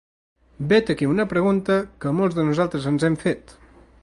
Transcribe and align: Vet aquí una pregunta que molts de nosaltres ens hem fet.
Vet 0.71 0.89
aquí 0.93 1.09
una 1.11 1.27
pregunta 1.35 1.77
que 2.01 2.17
molts 2.21 2.39
de 2.41 2.49
nosaltres 2.49 2.93
ens 2.93 3.11
hem 3.11 3.23
fet. 3.27 3.59